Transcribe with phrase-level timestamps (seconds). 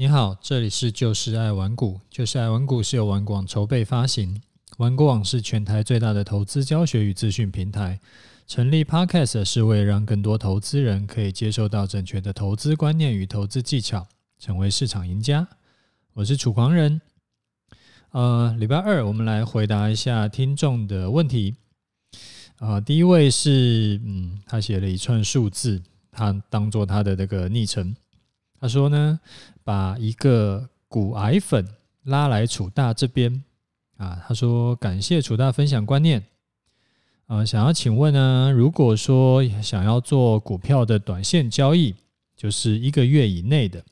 [0.00, 4.40] 你好，这里是就是爱玩股，就是爱玩股是由玩广筹备发行，
[4.76, 7.98] 玩股网是全台最大的投资教学与资讯平台。
[8.46, 14.06] 成立 Podcast 是为了让更多投资人可以接受到正确的投资观念与投资技巧，
[14.38, 15.48] 成为市场赢家。
[16.12, 17.00] 我是楚狂人。
[18.12, 21.56] 呃，礼拜二我们来回答一下听众的问题。
[22.58, 27.96] 啊、呃，第一位是，嗯，他写了一串数字，他当做他的这个昵称。
[28.60, 29.20] 他说呢，
[29.62, 31.66] 把一个股癌粉
[32.04, 33.42] 拉来楚大这边
[33.96, 34.20] 啊。
[34.26, 36.24] 他说感谢楚大分享观念。
[37.26, 41.94] 啊，想要请问呢，如果说想要做股票的短线交易，
[42.34, 43.84] 就是一个月以内的，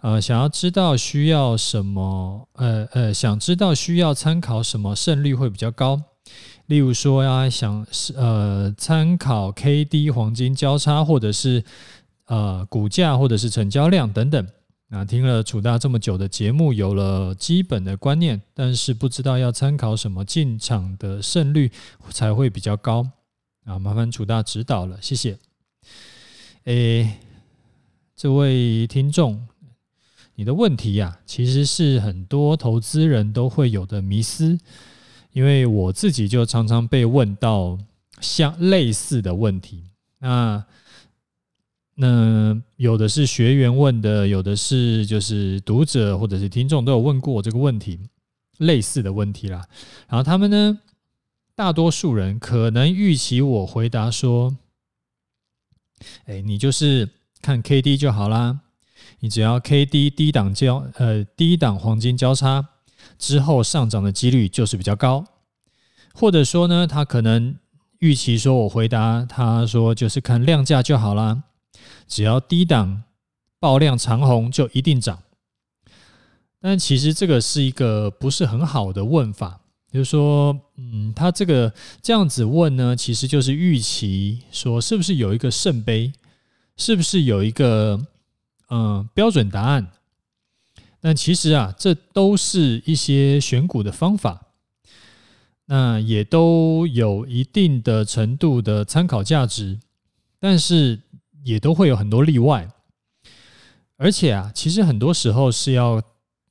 [0.00, 6.02] 呃，想要知道需要什么，呃呃，想知道需要参考什么胜率会比较高？
[6.66, 11.64] 例如说呀，想是呃参考 K D 黄金交叉，或者是。
[12.28, 14.46] 呃，股价或者是成交量等等，
[14.90, 21.72] 啊，听了楚大这么久的节目，有了基本的观念，但是不知道要参考什么进场的胜率
[22.10, 23.08] 才会比较高
[23.64, 25.38] 啊，麻烦楚大指导了，谢谢。
[26.64, 27.16] 诶，
[28.14, 29.48] 这位听众，
[30.34, 34.58] 你的问题呀，其实是很多投资人都会有的迷思，
[35.32, 37.78] 因为我自己就常常被问到
[38.20, 39.84] 像类似的问题，
[40.18, 40.62] 那。
[42.00, 47.98] 那有的是学员问的，有的是就是读者或者是听众都有问过我这个问题，
[48.58, 49.66] 类似的问题啦。
[50.06, 50.78] 然后他们呢，
[51.56, 54.56] 大多数人可能预期我回答说
[56.26, 57.08] ：“哎，你就是
[57.42, 58.60] 看 K D 就好啦，
[59.18, 62.68] 你只要 K D 低档交呃低档黄金交叉
[63.18, 65.26] 之后上涨的几率就是比较高。”
[66.14, 67.56] 或者说呢，他可能
[67.98, 71.42] 预期说我回答他说就是看量价就好啦。
[72.08, 73.04] 只要低档
[73.60, 75.22] 爆量长红就一定涨，
[76.58, 79.60] 但其实这个是一个不是很好的问法，
[79.92, 86.12] 就是说，嗯，他这个这样子问呢，其实就是预期说是不是有一个圣杯，
[86.76, 88.00] 是不是有一个
[88.70, 89.88] 嗯标准答案？
[91.00, 94.46] 但其实啊，这都是一些选股的方法，
[95.66, 99.78] 那也都有一定的程度的参考价值，
[100.40, 101.00] 但是。
[101.48, 102.68] 也都会有很多例外，
[103.96, 106.02] 而且啊，其实很多时候是要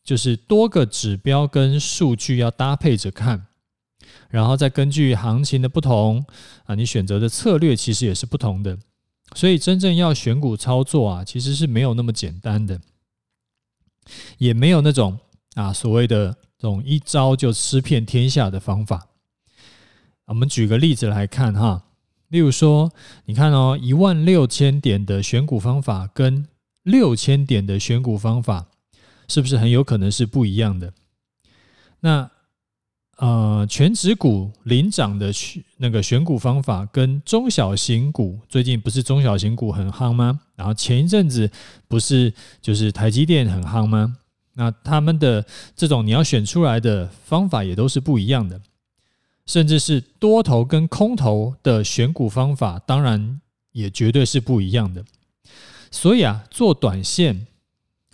[0.04, 3.46] 就是多个指标跟数据要搭配着看，
[4.28, 6.26] 然后再根据行情的不同
[6.66, 8.76] 啊，你选择的策略其实也是不同的，
[9.36, 12.82] 所以真正要选股操作啊，其实是没有那么简单的，
[14.40, 15.20] 也没有那种
[15.54, 19.10] 啊所谓的这种一招就吃遍天下的方法。
[20.26, 21.84] 我们举个例子来看哈。
[22.30, 22.92] 例如说，
[23.26, 26.46] 你看哦，一万六千点的选股方法跟
[26.84, 28.68] 六千点的选股方法，
[29.28, 30.94] 是不是很有可能是不一样的？
[32.02, 32.30] 那
[33.18, 35.34] 呃，全指股领涨的
[35.78, 40.40] 那个选股方法，跟中小型股最近不是中小型股很夯吗？
[40.56, 41.50] 然后前一阵子
[41.88, 44.18] 不是就是台积电很夯吗？
[44.54, 45.44] 那他们的
[45.76, 48.62] 这种你要选出来的方法也都是不一样的。
[49.48, 53.40] 甚至是多头跟空头的选股方法，当然
[53.72, 55.06] 也绝对是不一样的。
[55.90, 57.48] 所以啊，做短线，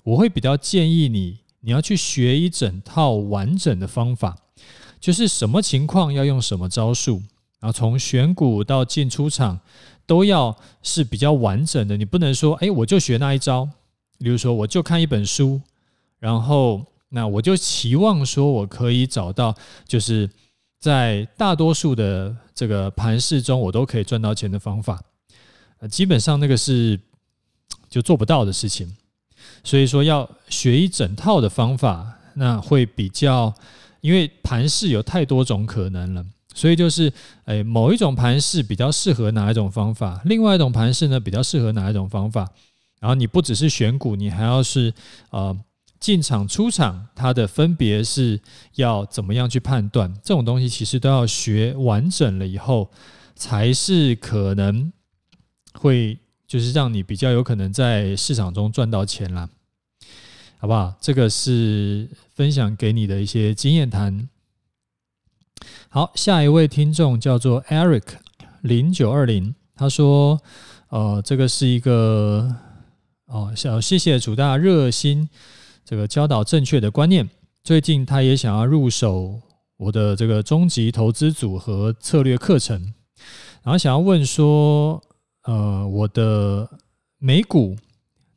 [0.03, 4.37] 我会比较建议你，你要去学一整套完整的方法，
[4.99, 7.23] 就是什么情况要用什么招数，
[7.59, 9.59] 然后从选股到进出场
[10.05, 11.97] 都要是比较完整的。
[11.97, 13.67] 你不能说，哎，我就学那一招，
[14.19, 15.59] 比如说我就看一本书，
[16.19, 19.55] 然后那我就期望说我可以找到
[19.87, 20.29] 就是。
[20.83, 25.01] 在大多数的这个盘势中，我都可以赚到钱的方法，
[25.79, 26.99] 呃，基本上那个是
[27.89, 28.93] 就做不到的事情。
[29.63, 33.53] 所以说要学一整套的方法，那会比较，
[34.01, 37.09] 因为盘势有太多种可能了，所以就是，
[37.45, 42.51] 诶，某一种盘势比较适合哪一种方法，另外一种盘势呢比较适合哪一种方法，
[42.99, 44.93] 然后你不只是选股，你还要是
[45.29, 45.57] 呃。
[46.03, 48.37] 进场出场，它的分别是
[48.75, 50.13] 要怎么样去判断？
[50.21, 52.91] 这种东西其实都要学完整了以后，
[53.37, 54.91] 才是可能
[55.75, 59.47] 会就是让你比较有可能在市场中赚到钱啦，
[60.57, 60.93] 好不好？
[60.99, 64.27] 这个是分享给你的一些经验谈。
[65.87, 68.15] 好，下一位听众叫做 Eric
[68.59, 70.41] 零九二零，他说
[70.91, 72.53] ：“呃，这个是一个
[73.27, 75.29] 哦，小谢谢主大热心。”
[75.85, 77.29] 这个教导正确的观念，
[77.63, 79.41] 最近他也想要入手
[79.77, 82.93] 我的这个终极投资组合策略课程，
[83.63, 85.01] 然后想要问说，
[85.43, 86.69] 呃，我的
[87.17, 87.75] 美股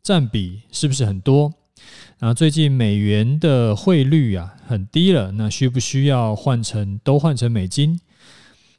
[0.03, 1.53] 占比是不是很多？
[2.19, 8.01] 然后最近美元的汇率啊很低了，那需不需要换成都换成美金？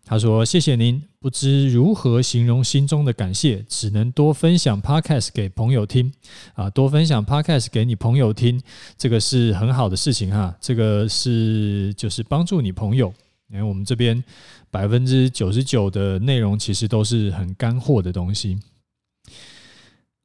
[0.03, 6.09] 他说：“谢谢您，不知如何形容心中的感谢，只能多分享 Podcast 给朋友听
[6.53, 8.61] 啊，多分享 Podcast 给你朋友听，
[8.97, 13.13] 这个是很好的事情哈，这个是就是帮助你朋友，
[13.49, 14.23] 因为我们这边
[14.71, 18.57] 百分之九十九的内容其实都是很干货的东西。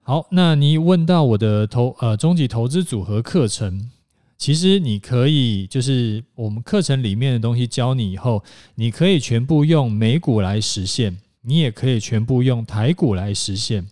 [0.05, 3.91] 好，那你问到我的投呃终极投资组合课程。”
[4.43, 8.43] 其实你可以，就是我们课程里面的东西教你以后，
[8.75, 13.87] 你可以全部用美股来实现，你也可以全部用台股来实现，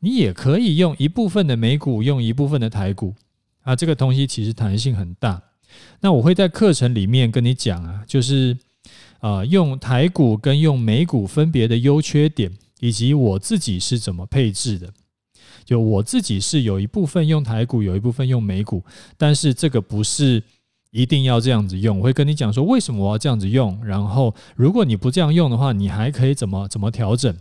[0.00, 3.14] 你也可以用一部分的美股，用一部分的台股
[3.62, 5.42] 啊，这个东西其实弹性很大。
[6.02, 8.54] 那我会在课程里面跟你讲啊，就是
[9.20, 14.92] 啊，用台股跟用美股分别的优缺点，以及我自己是怎么配置的。
[15.64, 18.82] 就我自己是有一部分用台股，有一部分用美股，
[19.16, 20.42] 但是这个不是
[20.90, 21.98] 一定要这样子用。
[21.98, 27.34] 我会跟你讲说，为什么我要这样子用，然后如果你不这样用的话，你还可以怎么怎么调整。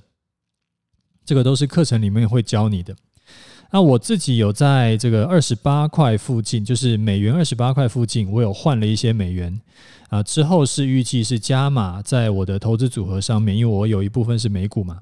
[1.25, 2.95] 这个都是课程里面会教你的。
[3.71, 9.62] 那我自己有在这个二十八块附近，就是美元二十八块附近，我有换了一些美元
[10.10, 10.24] 啊。
[10.24, 15.01] 之后是预计是加码在我的投资组合上面，因为我有一部分是美股嘛。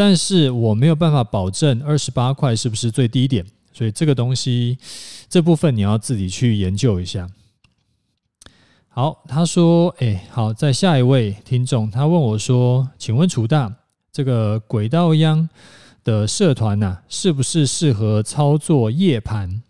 [0.00, 4.78] 但是我没有办法保证二十八块是不是最低点，所以这个东西
[5.28, 7.28] 这部分你要自己去研究一下。
[8.88, 13.70] 好，他说，哎，好，在下一位听众，他问我说，请问楚大，
[14.10, 15.46] 这个轨道央
[16.02, 19.62] 的社团呐，是不是适合操作夜盘？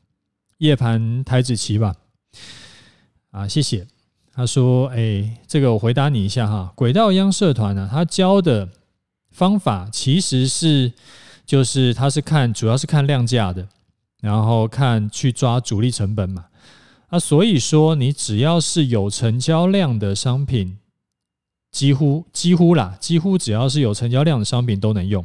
[0.59, 1.97] 夜盘台子棋吧？
[3.32, 3.85] 啊，谢谢。
[4.32, 8.69] 他说，哎，这个我回答你一下哈，轨道央社团呢，他教的。
[9.31, 10.93] 方法其实是，
[11.47, 13.69] 就是它是看，主要是看量价的，
[14.21, 16.47] 然后看去抓主力成本嘛。
[17.09, 20.79] 啊，所以说你只要是有成交量的商品，
[21.71, 25.25] 几乎几乎啦，几乎只要是有成交量的商品都能用。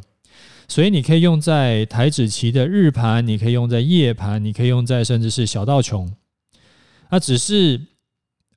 [0.68, 6.16] 所以你可以用在台指期的日盘，你可以用在夜盘，你可以用在甚至是小道琼。
[7.10, 7.82] 那只是。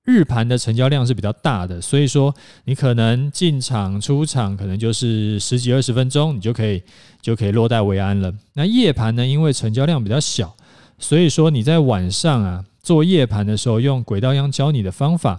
[0.08, 2.34] 日盘的成交量是比较大的，所以说
[2.64, 6.82] 你可能进场出场可能就是十几二十分钟，你就可以
[7.20, 8.32] 就可以落袋为安了。
[8.54, 10.56] 那夜盘呢，因为成交量比较小，
[10.98, 15.38] 所以说你在晚上啊做夜盘的时候，用轨道央教你的方法，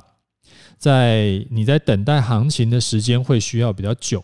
[0.78, 4.24] 在你在等待行情的时间会需要比较久。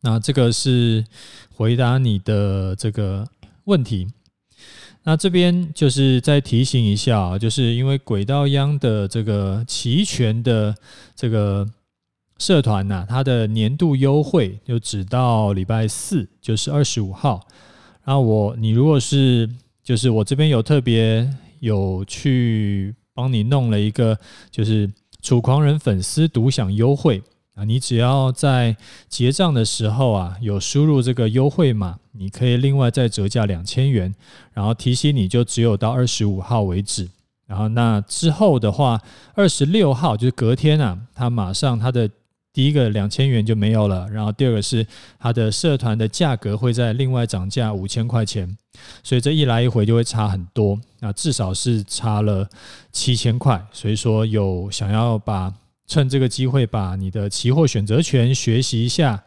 [0.00, 1.04] 那这个是
[1.54, 3.28] 回答你的这个
[3.64, 4.08] 问题。
[5.08, 10.74] 那这边就是再提醒一下啊，就是因为轨道央的这个齐全的
[11.14, 11.64] 这个
[12.38, 17.46] 社团呐，它的年度优惠就只到礼拜四，就是二十五号。
[18.04, 19.48] 然后我你如果是
[19.84, 24.18] 就是我这边有特别有去帮你弄了一个，
[24.50, 24.90] 就是
[25.22, 27.22] 楚狂人粉丝独享优惠。
[27.56, 28.76] 啊，你只要在
[29.08, 34.14] 结账的时候啊，有输入这个优惠码，你可以另外再折价两千元。
[34.52, 37.08] 然后提醒你就只有到二十五号为止。
[37.46, 39.00] 然后那之后的话，
[39.34, 42.06] 二十六号就是隔天啊，他马上他的
[42.52, 44.06] 第一个两千元就没有了。
[44.10, 44.86] 然后第二个是
[45.18, 48.54] 他的社团的价格会在另外涨价五千块钱，
[49.02, 50.78] 所以这一来一回就会差很多。
[51.00, 52.46] 那至少是差了
[52.92, 53.66] 七千块。
[53.72, 55.54] 所以说有想要把。
[55.86, 59.22] 趁这个机会，把你的期货选择权学习一下，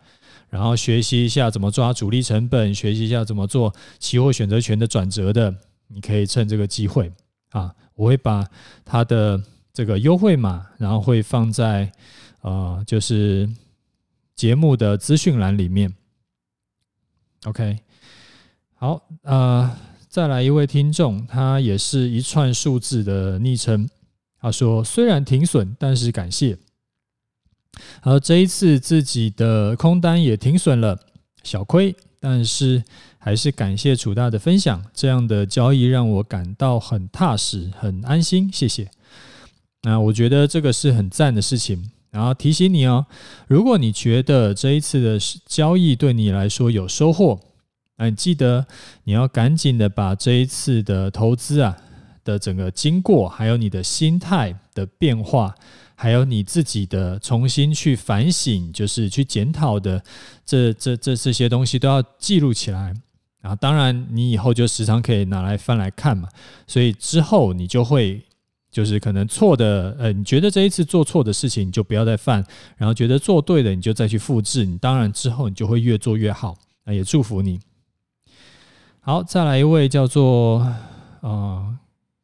[0.49, 5.55] 然后学习一下怎么抓主力成本，学习一下怎么做期货选择权的转折的。
[5.87, 7.11] 你可以趁这个机会
[7.49, 8.45] 啊，我会把
[8.85, 9.41] 它的
[9.73, 11.91] 这个优惠码，然后会放在
[12.41, 13.49] 呃，就是
[14.35, 15.93] 节目的资讯栏里面。
[17.45, 17.79] OK，
[18.75, 19.75] 好，呃，
[20.07, 23.89] 再来一位听众，他也是一串数字的昵称。
[24.41, 26.57] 他说：“虽然停损，但是感谢。
[28.01, 30.97] 而这一次自己的空单也停损了，
[31.43, 32.83] 小亏，但是
[33.17, 34.83] 还是感谢楚大的分享。
[34.93, 38.49] 这样的交易让我感到很踏实、很安心。
[38.51, 38.89] 谢谢。
[39.83, 41.91] 那我觉得这个是很赞的事情。
[42.09, 43.05] 然后提醒你哦，
[43.47, 47.39] 如果你觉得这一次的交易对你来说有收获，
[47.97, 48.65] 那你记得
[49.03, 51.77] 你要赶紧的把这一次的投资啊。”
[52.23, 55.53] 的整个经过，还有你的心态的变化，
[55.95, 60.03] 还有你自己的重新去反省，就是去检讨的
[60.45, 62.93] 这这这这些东西都要记录起来。
[63.41, 66.27] 然后，当然你以后就时常可以拿来翻来看嘛。
[66.67, 68.21] 所以之后你就会
[68.69, 72.43] 就是可能错的，呃，你觉得这一次做错的事情，你就不要再犯；
[72.75, 74.65] 然后觉得做对的，你就再去复制。
[74.65, 76.57] 你当然之后你就会越做越好。
[76.83, 77.59] 那也祝福你。
[78.99, 80.67] 好，再来一位叫做
[81.21, 81.77] 呃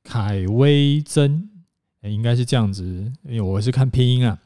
[0.05, 1.49] 凯威珍，
[2.03, 4.37] 应该是这样子，因为我是看拼音啊。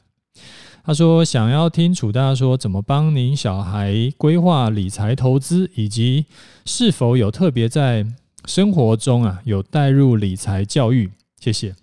[0.84, 6.26] 他说想要听楚大说怎么帮您小孩规划理财投资，以及
[6.66, 8.08] 是否有特别在
[8.46, 11.12] 生活中啊有带入理财教育。
[11.40, 11.76] 谢谢。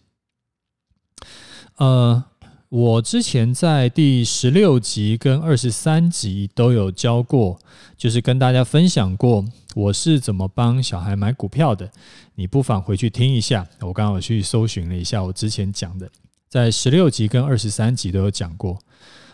[1.77, 2.25] 呃，
[2.69, 7.57] 我之前在第十六集跟二十三集都有教过，
[7.97, 9.45] 就是跟大家分享过
[9.77, 11.89] 我是怎么帮小孩买股票的。
[12.35, 16.11] 你不妨回去听一下，我刚好去搜寻了一下我之前讲的，
[16.49, 18.77] 在十六集跟二十三集都有讲过。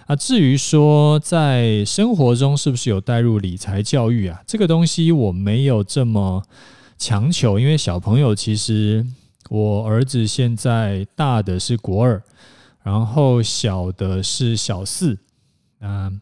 [0.07, 6.43] 啊，至于说在生活中是不是有带入理财教育啊，这个东西我没有这么
[6.99, 9.07] 强求，因为小朋友其实。
[9.51, 12.23] 我儿子现在大的是国二，
[12.83, 15.19] 然后小的是小四，
[15.81, 16.21] 嗯，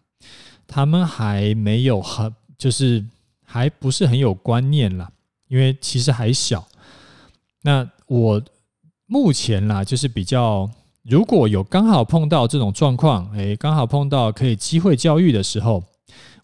[0.66, 3.04] 他们还没有很，就是
[3.44, 5.10] 还不是很有观念啦，
[5.48, 6.66] 因为其实还小。
[7.62, 8.42] 那我
[9.06, 10.70] 目前啦，就是比较，
[11.02, 15.84] 如果有刚好碰到这种状况，诶，刚好碰到可以机会教育的时候，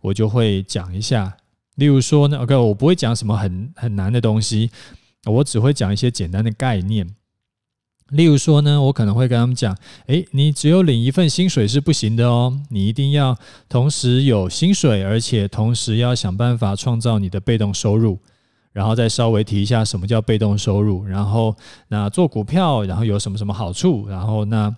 [0.00, 1.37] 我就会讲一下。
[1.76, 4.70] 例如说呢，OK，我不会讲什么很很难的东西。
[5.25, 7.15] 我只会讲一些简单的概念，
[8.10, 13.36] 例如说呢，我可能会跟他们讲：诶，你只有领一份薪水是不行的哦，你一定要
[13.68, 18.18] 同时有薪水，而且同时要想办法创造你的被动收入。
[18.72, 21.56] 然后再稍微提一下什么叫被动收入，然后
[21.88, 24.70] 那做股票，然后有什么什么好处，然后那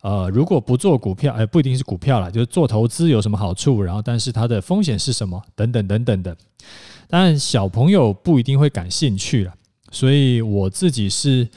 [0.00, 6.36] 呃，如果不做股票，诶，不一定是股票啦，就是做投资有什么好处，然后但是它的风险是什么，等等等等的。
[7.08, 9.54] 当然，小朋友不一定会感兴趣了。
[9.92, 11.48] 所以我自己是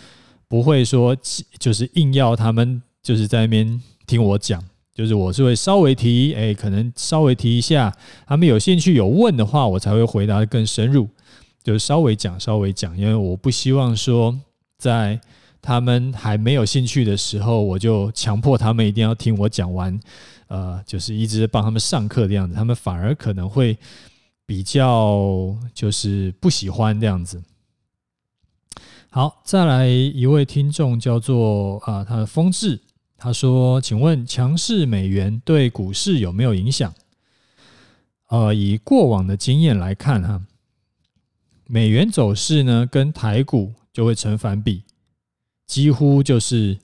[0.50, 1.16] 不会说，
[1.60, 4.62] 就是硬要他们就是在那边听我讲，
[4.96, 11.08] 就是我是会稍微提，哎，可能稍微提一下，他们有兴趣有问的话，我才会回答得更深入，
[11.64, 14.38] 就是稍微讲稍微讲，因为我不希望说
[14.80, 15.22] 在
[15.62, 20.00] 他们还没有兴趣的时候，我就强迫他们一定要听我讲完，
[20.48, 23.78] 呃，就是一直帮他们上课的样子，他们反而可能会
[24.48, 27.40] 比较就是不喜欢这样子。
[29.12, 32.80] 好，再来一位听众叫做啊，他的风致，
[33.18, 36.94] 他说：“请问强势美元对股市有没有影响？”
[38.30, 40.44] 呃，以过往的经验来看，哈，
[41.66, 44.84] 美元走势呢跟台股就会成反比，
[45.66, 46.78] 几乎就是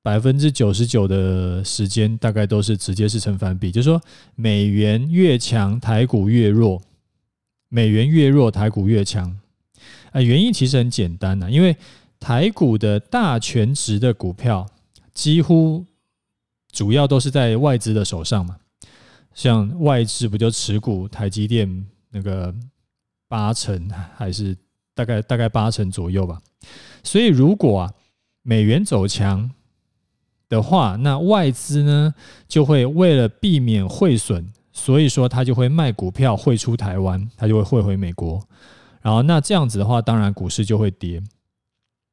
[0.00, 4.00] 百分之九十九的时间，大概都是直接是成反比，就是说
[4.34, 6.80] 美元越强，台股越弱；
[7.68, 9.38] 美元越弱，台股越强。
[10.16, 11.76] 啊，原因其实很简单呐，因为
[12.18, 14.66] 台股的大权值的股票
[15.12, 15.84] 几乎
[16.72, 18.56] 主要都是在外资的手上嘛，
[19.34, 22.54] 像外资不就持股台积电那个
[23.28, 24.56] 八成，还是
[24.94, 26.40] 大概大概八成左右吧。
[27.02, 27.92] 所以如果啊
[28.40, 29.50] 美元走强
[30.48, 32.14] 的话，那外资呢
[32.48, 38.42] 就会为了避免汇损，所以说他就会卖股票汇出台湾，他就会汇回美国。
[39.06, 41.22] 然后那这样子的话，当然股市就会跌。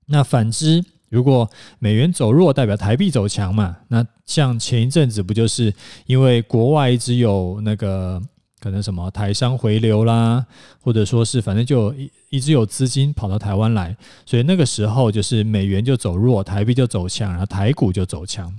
[0.06, 3.78] 那反之，如果美元走弱，代表台币走强嘛？
[3.88, 5.74] 那像前一阵子不就是
[6.06, 8.22] 因为国外一直有那个
[8.60, 10.46] 可能什么台商回流啦，
[10.82, 18.54] 或者说是反正就一一直有资金跑到台湾来，所以那个时候就是美元就走弱，台币就走强，然后台股就走强。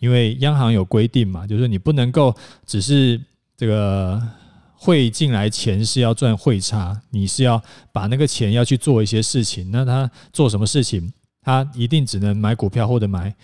[0.00, 3.18] 因为央行有规定嘛，就是你不能够只是
[3.56, 4.20] 这个。
[4.82, 9.70] 汇进来钱是要赚汇差，你是要把那个钱要去做一些事情。
[9.70, 11.12] 那他做什么事情？
[11.42, 13.34] 他一定只能买股票或者买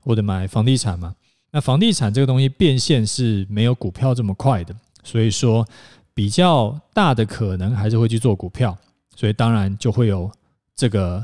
[0.00, 1.14] 或者买房地产嘛。
[1.50, 4.74] 那房地产这个东西变现是没有股票这么快的，
[5.04, 5.68] 所以说
[6.14, 8.74] 比较大的可能还是会去做股票。
[9.14, 10.32] 所以当然就会有
[10.74, 11.22] 这个，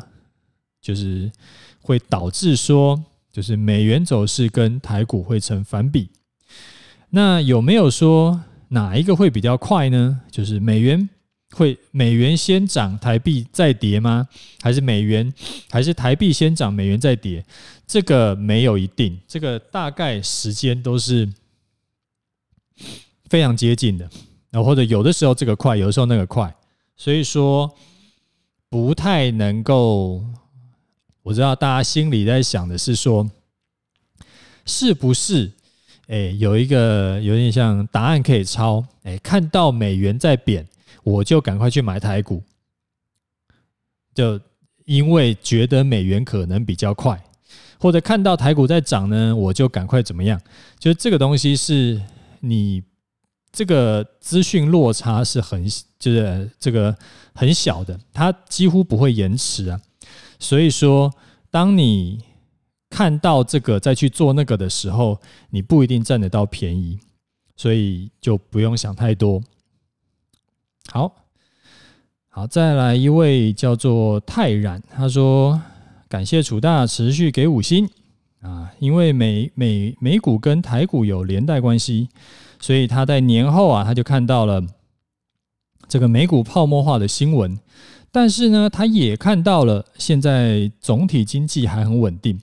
[0.83, 1.33] 就是
[1.81, 3.02] 会导致说，
[3.33, 6.11] 就是美元走势跟台股会成反比。
[7.09, 8.38] 那有没有说？
[8.73, 10.21] 哪一个会比较快呢？
[10.31, 11.09] 就是美元
[11.50, 14.26] 会美元先涨，台币再跌吗？
[14.62, 15.33] 还是美元
[15.71, 17.45] 还是台币先涨，美元再跌？
[17.87, 21.31] 这个没有一定，这个大概时间都是
[23.29, 24.09] 非常接近的。
[24.50, 26.55] 然后或者有的时候这个快，有的时候那个快，
[26.97, 27.71] 所以说
[28.69, 30.25] 不太能够。
[31.23, 33.31] 我知道大家心里在想的是说，
[34.67, 35.52] 是不是？
[36.12, 38.85] 哎，有一个有点像答案可以抄。
[39.04, 40.69] 哎，看到美元在贬，
[41.02, 42.42] 我就赶快去买台股，
[44.14, 44.38] 就
[44.85, 47.19] 因为觉得美元可能比较快，
[47.78, 50.38] 或者看到台股在涨呢，我就赶快怎么样？
[50.78, 51.99] 就是这个东西是
[52.40, 52.83] 你
[53.50, 55.66] 这个资讯落差是很
[55.99, 56.95] 就是这个
[57.35, 59.81] 很小的，它几乎不会延迟啊。
[60.38, 61.11] 所以说，
[61.50, 62.23] 当你
[62.93, 65.19] 看到这个再去做那个的时候，
[65.49, 66.99] 你不一定占得到便宜，
[67.57, 69.43] 所以就不用想太多。
[70.91, 71.11] 好，
[72.29, 75.59] 好，再来一位叫做泰然，他说
[76.07, 77.89] 感谢楚大持续给五星
[78.43, 82.11] 啊，因为美美美股跟台股有连带关系，
[82.61, 84.63] 所以他在年后啊，他就看到了
[85.89, 87.59] 这个美股泡沫化的新闻。
[88.15, 92.39] 但是呢，他也看到了现在总体经济还很稳定，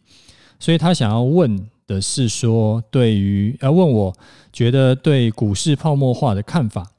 [0.59, 4.15] 所以他想要问的是说，对于要问我
[4.51, 6.91] 觉得对股市泡沫化的看法。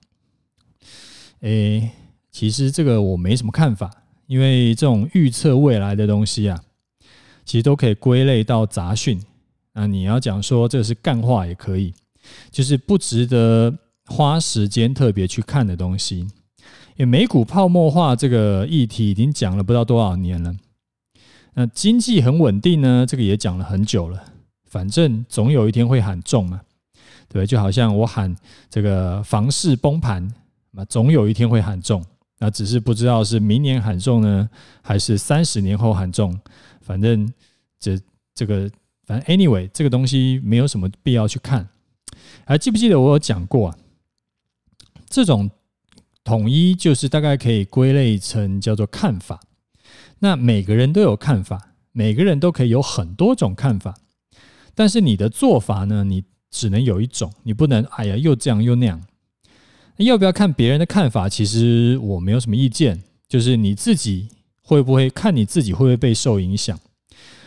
[1.40, 1.90] 诶，
[2.30, 3.90] 其实这个我没什么看法，
[4.26, 6.60] 因为这种预测未来的东西啊，
[7.44, 9.20] 其实都可以归类到杂讯。
[9.72, 11.94] 那你要讲说这是干话也可以，
[12.50, 13.72] 就是不值得
[14.06, 16.18] 花时间特别去看的东西。
[16.96, 20.54] 因为美股泡沫化这个议题已经讲了不知道多少年了，
[21.60, 24.24] 那经济很稳定呢，这个也讲了很久了。
[24.64, 26.58] 反正总有一天会喊中嘛，
[27.28, 28.34] 对，就好像我喊
[28.70, 30.26] 这个房市崩盘，
[30.70, 32.02] 那总有一天会喊中，
[32.38, 34.48] 那只是不知道是明年喊中呢，
[34.80, 36.34] 还是三十年后喊中。
[36.80, 37.30] 反正
[37.78, 38.00] 这
[38.34, 38.70] 这个
[39.04, 41.68] 反正 anyway 这个东西没有什么必要去看。
[42.46, 43.76] 还记不记得我有讲过啊？
[45.10, 45.50] 这种。
[46.22, 49.40] 统一就是大概可以归类成叫做看法，
[50.20, 53.96] 那每个人都有看法，每个人都可以有很多种看法，
[54.74, 59.00] 但是你的做法呢，你只能有一种，你不能哎呀又这样又那样。
[59.96, 61.28] 要不要看别人的看法？
[61.28, 64.28] 其实我没有什么意见，就是你自己
[64.62, 66.78] 会不会看你自己会不会被受影响。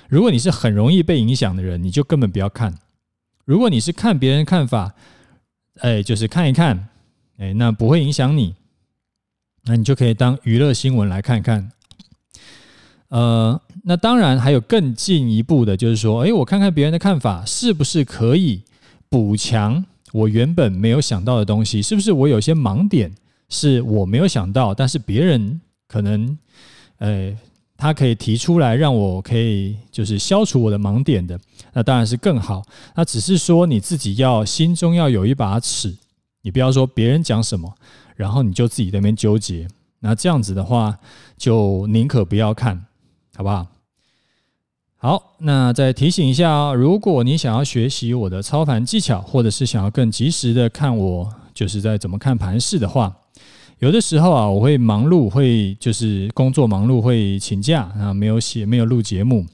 [0.07, 2.77] 如果你是很容易被影响的人，你就根本不要看。
[3.45, 4.93] 如果你是看别人的看法，
[5.79, 6.89] 哎，就是看一看，
[7.37, 8.55] 哎，那不会影响你。
[9.63, 11.71] 那你就可以当娱乐新闻来看看，
[13.13, 18.63] 呃，那当然还有更进一步的，就是说，诶，我看看别人的看法，是不是可以
[19.07, 21.79] 补强我原本没有想到的东西？
[21.79, 23.13] 是不是我有些盲点
[23.49, 26.35] 是我没有想到，但是别人可能，
[26.97, 27.37] 诶，
[27.77, 31.39] 他可以提出来让我可以就是消除我的盲点的，
[31.73, 32.63] 那当然是更好。
[32.95, 35.95] 那只是说你自己要心中要有一把尺，
[36.41, 37.71] 你不要说别人讲什么。
[38.15, 39.67] 然后你就自己在那边纠结，
[39.99, 40.97] 那这样子的话，
[41.37, 42.85] 就宁可不要看，
[43.35, 43.67] 好不好？
[44.97, 53.13] 好，那再提醒一下哦，如果你想要学习我的操盘技巧，或者是想要更及时的看我就是在怎么看盘势的话，
[53.79, 59.45] 有的时候啊，我会忙碌，会就是工作忙碌，会请假啊，没有写，没有录节目。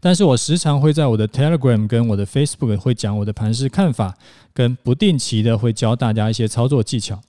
[0.00, 4.16] 但是我时常会在我的 Telegram 跟我的 Facebook 会讲我的盘势看法，
[4.54, 7.20] 跟不定期的会教大家一些操作技巧。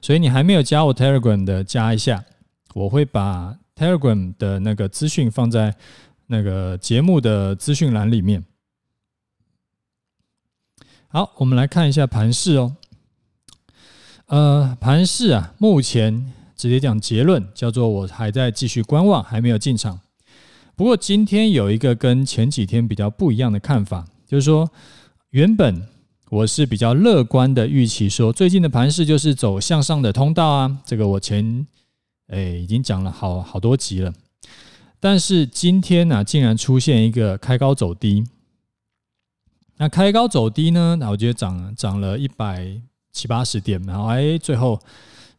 [0.00, 2.24] 所以你还没有加我 Telegram 的，加一下。
[2.76, 5.74] 我会把 Telegram 的那个资讯放在
[6.26, 8.44] 那个节目的资讯栏里面。
[11.08, 12.76] 好，我们来看一下盘势哦。
[14.26, 19.98] 呃，盘势啊，目前直接讲结论，叫做我还在继续观望，还没有进场。
[20.74, 24.70] 不过今天有一个跟前几天比较不一样的看法，就是说，
[25.30, 25.88] 原本
[26.28, 31.66] 我是比较乐观的预期，说最近的盘势就是走向上的通道啊，这个我前
[32.28, 34.12] 诶已经讲了好好多集了。
[34.98, 38.24] 但是今天呢，竟然出现一个开高走低。
[39.76, 42.80] 那开高走低呢，那我觉得涨涨了一百
[43.12, 44.80] 七八十点，然后哎，最后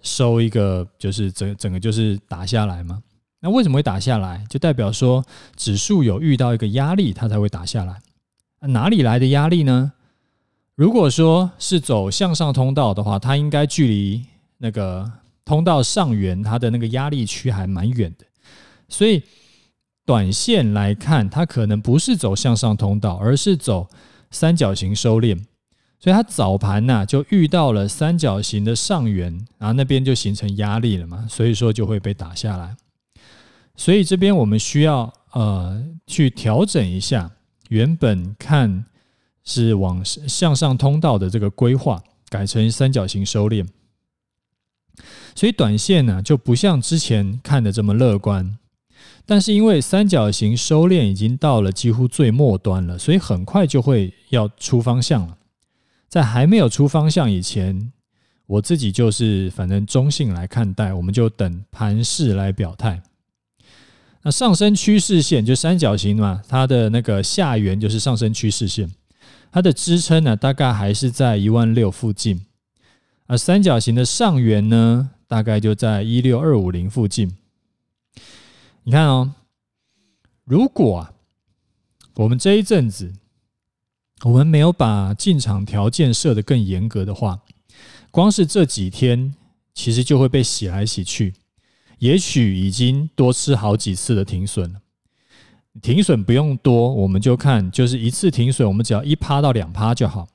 [0.01, 3.01] 收一个就是整整个就是打下来嘛。
[3.39, 4.45] 那为什么会打下来？
[4.49, 7.99] 就代表说指数有遇到一个压力，它才会打下来。
[8.59, 9.93] 哪里来的压力呢？
[10.75, 14.25] 如果说是走向上通道的话，它应该距离
[14.59, 15.11] 那个
[15.47, 18.25] 通道上缘它的那个压力区还蛮远的。
[18.89, 19.23] 所以
[20.05, 23.87] 短线来看，它可能不是走向上通道，而是走
[24.29, 25.37] 三角形收敛。
[25.99, 32.75] 所以它早盘呐就遇到了三角形的上缘，然后那边就形成压力了嘛，所以说就会被打下来。
[33.75, 37.31] 所以这边我们需要呃去调整一下
[37.69, 38.85] 原本看
[39.43, 43.65] 是往向上通道的这个规划，改成三角形收敛。
[45.37, 48.57] 所以短线呢就不像之前看的这么乐观，
[49.23, 55.37] 但是因为三角形收敛已经到了几乎最末端了，所以很快就会要出方向了。
[56.09, 57.91] 在还没有出方向以前，
[58.47, 63.03] 我自己就是反正中性来看待，我们就等盘势来表态。
[64.23, 68.91] 那上升趋势线就三角形嘛，它的那个下缘就是上升趋势线。
[69.51, 72.41] 它的支撑呢，大概还是在一万六附近。
[73.27, 77.35] 而三角形的上缘呢，大概就在一六二五零附近。
[78.83, 79.33] 你看哦，
[80.45, 81.13] 如果啊，
[82.15, 83.13] 我们这一阵子
[84.23, 87.41] 我们没有把进场条件设得更严格的话，
[88.09, 89.35] 光是这几天，
[89.73, 91.33] 其实就会被洗来洗去。
[91.99, 94.79] 也许已经多吃好几次的停损了。
[95.81, 100.27] 停损不用多，我们就看，就是一次停损，我们只要一趴到两趴就好。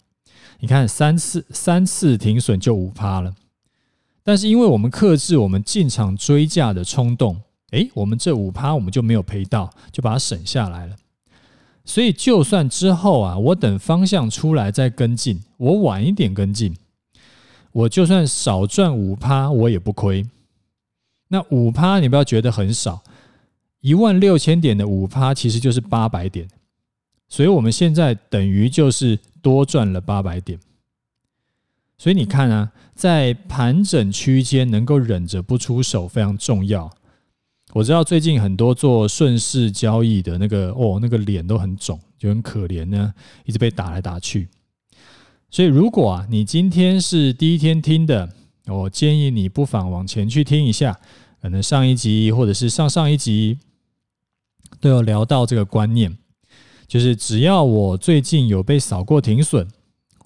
[0.61, 3.35] 你看三次三次停损就五趴了。
[4.22, 7.40] 但是因为我们克制我们进场追价的冲动，
[7.72, 10.96] 诶，我们这五趴我们就没有赔到，就把它省下来了。
[11.85, 16.76] 所以就算之后啊，我等方向出来再跟进，我晚一点跟进，
[17.72, 20.24] 我就算少赚五趴，我也不亏。
[21.28, 23.02] 那五趴你不要觉得很少。
[23.80, 26.48] 一万六千点的五趴其实就是八百点，
[27.28, 30.61] 所以我们现在等于就是多赚了八百点。
[31.98, 32.70] 所以你看啊，
[33.02, 36.88] 在盘整区间能够忍着不出手非常重要。
[37.72, 43.12] 我知道最近很多做顺势交易的那个哦，那个脸都很肿，就很可怜呢，
[43.44, 44.48] 一直被打来打去。
[45.50, 48.32] 所以如果啊，你今天是第一天听的，
[48.68, 50.96] 我建议你不妨往前去听一下，
[51.40, 53.58] 可能上一集或者是上上一集。
[54.80, 56.16] 都有聊到这个观念，
[56.86, 59.66] 就是只要我最近有被扫过停损，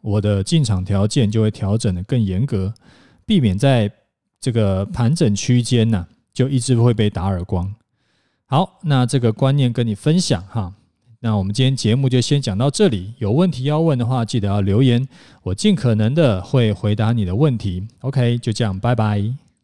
[0.06, 2.72] 我的进场条件就会调整的更严格，
[3.26, 3.90] 避免在
[4.40, 7.74] 这个盘整区间呢，就一直会被打耳光。
[8.46, 10.72] 好，那这个观念跟你分享哈。
[11.18, 15.08] 那我们今天节目就先讲到这里，有问题要问的话，记得要留言，
[15.42, 17.88] 我尽可能的会回答你的问题。
[18.02, 19.45] OK，就这样，拜拜。